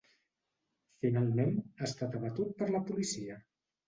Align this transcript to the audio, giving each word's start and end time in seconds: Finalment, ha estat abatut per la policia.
Finalment, 1.03 1.53
ha 1.79 1.85
estat 1.87 2.17
abatut 2.21 2.55
per 2.63 2.71
la 2.77 2.81
policia. 2.89 3.37